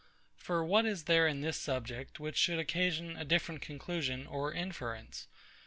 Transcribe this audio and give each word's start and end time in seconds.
For 0.35 0.65
what 0.65 0.87
is 0.87 1.03
there 1.03 1.27
in 1.27 1.41
this 1.41 1.57
subject, 1.57 2.19
which 2.19 2.35
should 2.35 2.57
occasion 2.57 3.15
a 3.15 3.23
different 3.23 3.61
conclusion 3.61 4.25
or 4.25 4.51
inference? 4.51 5.27